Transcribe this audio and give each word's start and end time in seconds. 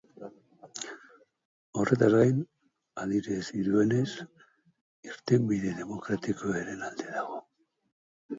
Horretaz 1.81 2.09
gain, 2.13 2.39
adierazi 3.03 3.61
duenez, 3.67 4.09
irtenbide 5.11 5.75
demokratikoaren 5.83 6.83
alde 6.91 7.09
dago. 7.21 7.41